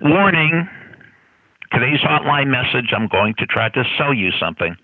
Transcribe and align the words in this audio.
Warning 0.00 0.68
today's 1.72 1.98
hotline 1.98 2.46
message 2.46 2.92
I'm 2.94 3.08
going 3.08 3.34
to 3.38 3.46
try 3.46 3.68
to 3.70 3.82
sell 3.98 4.14
you 4.14 4.30
something. 4.38 4.76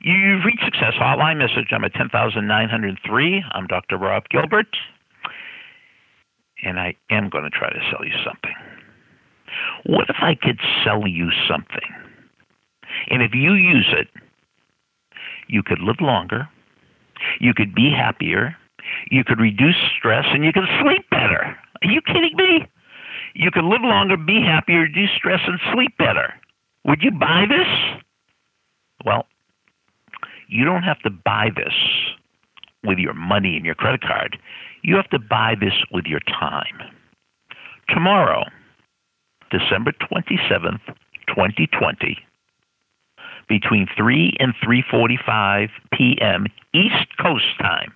You've 0.00 0.46
reached 0.46 0.64
Success 0.64 0.94
Hotline 0.98 1.36
message. 1.36 1.68
I'm 1.72 1.84
at 1.84 1.92
10,903. 1.92 3.44
I'm 3.52 3.66
Dr. 3.66 3.98
Rob 3.98 4.24
Gilbert, 4.30 4.74
and 6.64 6.80
I 6.80 6.94
am 7.10 7.28
going 7.28 7.44
to 7.44 7.50
try 7.50 7.68
to 7.70 7.80
sell 7.90 8.02
you 8.02 8.14
something. 8.24 8.54
What 9.84 10.08
if 10.08 10.16
I 10.22 10.34
could 10.40 10.58
sell 10.84 11.06
you 11.06 11.28
something? 11.46 11.92
And 13.10 13.22
if 13.22 13.34
you 13.34 13.52
use 13.52 13.92
it, 13.92 14.08
you 15.48 15.62
could 15.62 15.80
live 15.80 16.00
longer, 16.00 16.48
you 17.40 17.52
could 17.52 17.74
be 17.74 17.90
happier, 17.90 18.56
you 19.10 19.22
could 19.22 19.38
reduce 19.38 19.76
stress, 19.98 20.24
and 20.30 20.46
you 20.46 20.52
could 20.54 20.68
sleep 20.80 21.04
better. 21.10 21.58
Are 21.82 21.90
you 21.90 22.00
kidding 22.00 22.34
me? 22.36 22.66
You 23.34 23.50
can 23.50 23.70
live 23.70 23.82
longer, 23.82 24.16
be 24.16 24.42
happier, 24.42 24.80
reduce 24.80 25.10
stress, 25.16 25.40
and 25.46 25.58
sleep 25.72 25.96
better. 25.98 26.34
Would 26.84 27.02
you 27.02 27.10
buy 27.10 27.46
this? 27.48 28.02
Well, 29.04 29.26
you 30.48 30.64
don't 30.64 30.82
have 30.82 31.00
to 31.00 31.10
buy 31.10 31.50
this 31.54 31.74
with 32.84 32.98
your 32.98 33.14
money 33.14 33.56
and 33.56 33.64
your 33.64 33.74
credit 33.74 34.02
card. 34.02 34.38
You 34.82 34.96
have 34.96 35.08
to 35.10 35.18
buy 35.18 35.54
this 35.58 35.74
with 35.92 36.06
your 36.06 36.20
time. 36.20 36.80
Tomorrow, 37.88 38.44
December 39.50 39.92
27th, 39.92 40.80
2020, 41.28 42.18
between 43.48 43.86
3 43.96 44.36
and 44.38 44.54
3:45 44.64 45.68
p.m. 45.92 46.46
East 46.72 47.16
Coast 47.20 47.58
time, 47.60 47.92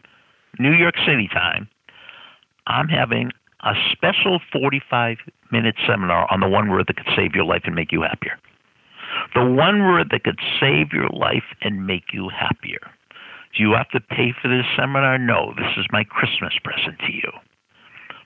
New 0.58 0.72
York 0.72 0.96
City 1.06 1.28
time, 1.28 1.68
I'm 2.66 2.88
having 2.88 3.30
a 3.64 3.72
special 3.90 4.40
45 4.52 5.18
minute 5.50 5.76
seminar 5.86 6.30
on 6.30 6.40
the 6.40 6.48
one 6.48 6.70
word 6.70 6.86
that 6.88 6.96
could 6.96 7.12
save 7.16 7.34
your 7.34 7.44
life 7.44 7.62
and 7.64 7.74
make 7.74 7.92
you 7.92 8.02
happier. 8.02 8.38
The 9.34 9.44
one 9.44 9.84
word 9.84 10.08
that 10.10 10.24
could 10.24 10.38
save 10.60 10.92
your 10.92 11.08
life 11.08 11.44
and 11.62 11.86
make 11.86 12.12
you 12.12 12.28
happier. 12.28 12.80
Do 13.56 13.62
you 13.62 13.72
have 13.72 13.88
to 13.90 14.00
pay 14.00 14.34
for 14.40 14.48
this 14.48 14.66
seminar? 14.76 15.18
No, 15.18 15.54
this 15.56 15.70
is 15.76 15.86
my 15.90 16.04
Christmas 16.04 16.52
present 16.62 16.98
to 17.00 17.12
you. 17.12 17.30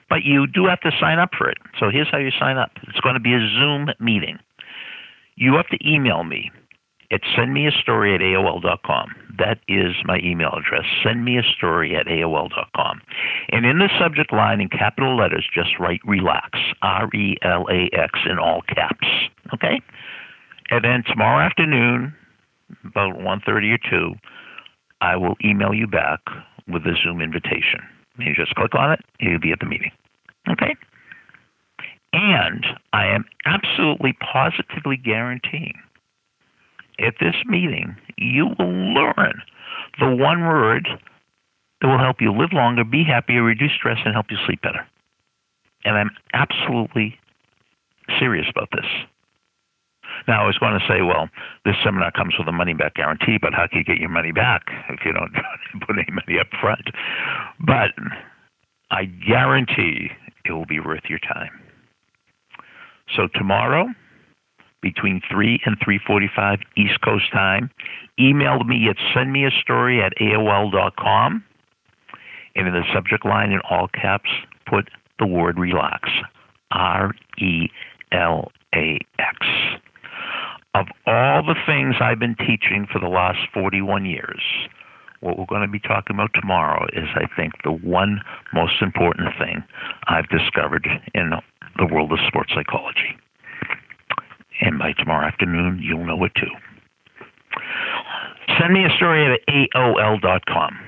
But 0.09 0.25
you 0.25 0.47
do 0.47 0.67
have 0.67 0.81
to 0.81 0.91
sign 0.99 1.19
up 1.19 1.31
for 1.37 1.51
it. 1.51 1.59
So 1.79 1.91
here's 1.91 2.09
how 2.11 2.19
you 2.19 2.31
sign 2.39 2.57
up 2.57 2.71
it's 2.85 3.01
going 3.01 3.15
to 3.15 3.21
be 3.21 3.35
a 3.35 3.41
Zoom 3.41 3.89
meeting. 4.01 4.39
You 5.37 5.55
have 5.55 5.69
to 5.69 5.79
email 5.87 6.25
me 6.25 6.51
at 7.11 7.21
sendmeastory 7.37 8.15
at 8.15 8.21
AOL.com. 8.21 9.15
That 9.39 9.61
is 9.69 9.95
my 10.05 10.19
email 10.19 10.51
address. 10.57 10.85
Send 11.05 11.25
me 11.25 11.39
a 11.39 11.43
story 11.43 11.95
at 11.95 12.07
AOL.com. 12.07 13.01
And 13.51 13.65
in 13.65 13.79
the 13.79 13.89
subject 13.99 14.33
line 14.33 14.61
in 14.61 14.69
capital 14.69 15.17
letters, 15.17 15.47
just 15.53 15.79
write 15.79 16.01
relax, 16.05 16.59
R 16.83 17.09
E 17.15 17.37
L 17.43 17.67
A 17.71 17.89
X 17.95 18.21
in 18.29 18.39
all 18.39 18.63
caps. 18.63 19.07
Okay? 19.55 19.81
And 20.71 20.85
then 20.85 21.03
tomorrow 21.07 21.45
afternoon, 21.45 22.15
about 22.85 23.17
1.30 23.17 23.75
or 23.75 23.79
2, 23.91 24.15
I 25.01 25.17
will 25.17 25.35
email 25.43 25.73
you 25.73 25.87
back 25.87 26.21
with 26.67 26.83
a 26.83 26.95
Zoom 27.03 27.23
invitation. 27.23 27.81
You 28.19 28.35
just 28.35 28.55
click 28.55 28.75
on 28.75 28.93
it, 28.93 29.01
you'll 29.21 29.41
be 29.41 29.53
at 29.53 29.61
the 29.61 29.67
meeting. 29.67 29.93
Okay? 30.51 30.75
And 32.13 32.67
I 32.93 33.07
am 33.07 33.25
absolutely 33.47 34.17
positively 34.21 34.97
guaranteeing 34.97 35.75
at 36.99 37.15
this 37.21 37.35
meeting, 37.47 37.97
you 38.17 38.49
will 38.59 38.95
learn 38.95 39.43
the 40.01 40.15
one 40.15 40.47
word 40.47 40.89
that 41.81 41.89
will 41.89 41.99
help 41.99 42.21
you 42.21 42.33
live 42.33 42.53
longer, 42.53 42.85
be 42.85 43.05
happier, 43.05 43.43
reduce 43.43 43.73
stress, 43.73 43.99
and 44.05 44.15
help 44.15 44.27
you 44.31 44.37
sleep 44.47 44.63
better. 44.63 44.87
And 45.85 45.97
I'm 45.97 46.11
absolutely 46.35 47.19
serious 48.19 48.47
about 48.51 48.69
this. 48.73 48.87
Now, 50.27 50.43
I 50.43 50.47
was 50.47 50.59
going 50.59 50.79
to 50.79 50.85
say, 50.89 51.03
well, 51.03 51.29
this 51.65 51.77
seminar 51.85 52.11
comes 52.11 52.35
with 52.39 52.49
a 52.49 52.53
money 52.53 52.75
back 52.75 52.95
guarantee, 52.95 53.39
but 53.41 53.55
how 53.55 53.67
can 53.69 53.79
you 53.79 53.85
get 53.85 53.99
your 53.99 54.09
money 54.09 54.33
back 54.33 54.63
if 54.89 55.01
you 55.05 55.13
don't 55.13 55.33
put 55.87 55.97
any 55.97 56.11
money 56.11 56.41
up 56.41 56.49
front? 56.61 56.89
But 57.61 57.93
I 58.91 59.05
guarantee 59.05 60.11
it 60.45 60.53
will 60.53 60.67
be 60.67 60.81
worth 60.81 61.05
your 61.09 61.21
time. 61.21 61.61
So, 63.15 63.29
tomorrow, 63.35 63.89
between 64.83 65.21
3 65.31 65.61
and 65.67 65.79
3.45 65.81 66.59
East 66.77 67.01
Coast 67.03 67.25
time. 67.33 67.71
Email 68.19 68.63
me 68.65 68.89
at 68.89 68.97
sendmeastory 69.15 70.05
at 70.05 70.13
AOL.com. 70.21 71.45
And 72.57 72.67
in 72.67 72.75
the 72.75 72.85
subject 72.95 73.25
line 73.25 73.53
in 73.53 73.61
all 73.71 73.89
caps, 73.89 74.31
put 74.69 74.89
the 75.19 75.27
word 75.27 75.59
relax. 75.59 76.09
R 76.71 77.13
E 77.39 77.69
L 78.13 78.51
A 78.75 78.99
X. 79.19 79.47
Of 80.75 80.87
all 81.07 81.43
the 81.43 81.57
things 81.67 81.97
I've 82.01 82.19
been 82.19 82.37
teaching 82.37 82.87
for 82.93 82.99
the 82.99 83.09
last 83.09 83.39
41 83.55 84.05
years, 84.05 84.43
what 85.21 85.39
we're 85.39 85.47
going 85.47 85.63
to 85.63 85.69
be 85.69 85.81
talking 85.81 86.15
about 86.15 86.31
tomorrow 86.35 86.87
is, 86.93 87.09
I 87.15 87.27
think, 87.35 87.55
the 87.65 87.73
one 87.73 88.21
most 88.53 88.81
important 88.81 89.31
thing 89.39 89.65
I've 90.07 90.29
discovered 90.29 90.87
in 91.15 91.33
the 91.79 91.87
world 91.87 92.13
of 92.13 92.19
sports 92.29 92.53
psychology. 92.55 93.17
And 94.61 94.79
by 94.79 94.93
tomorrow 94.93 95.27
afternoon, 95.27 95.81
you'll 95.83 96.07
know 96.07 96.23
it 96.25 96.33
too. 96.35 96.51
Send 98.61 98.75
me 98.75 98.85
a 98.85 98.91
story 98.97 99.27
at 99.33 99.41
AOL.com. 99.49 100.88